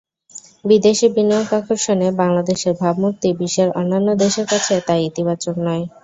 বিদেশি 0.65 1.07
বিনিয়োগ 1.15 1.49
আকর্ষণে 1.53 2.07
বাংলাদেশের 2.21 2.73
ভাবমূর্তি 2.81 3.29
বিশ্বের 3.39 3.69
অন্যান্য 3.73 4.09
দেশের 4.23 4.45
কাছে 4.51 4.73
তাই 4.87 5.01
ইতিবাচক 5.09 5.55
নয়। 5.65 5.83